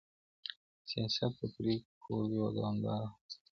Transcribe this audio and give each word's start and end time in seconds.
سياست 0.89 1.31
د 1.39 1.41
پريکړو 1.53 1.95
کولو 2.03 2.29
يوه 2.37 2.49
دوامداره 2.57 3.07
هڅه 3.13 3.35
ده. 3.41 3.47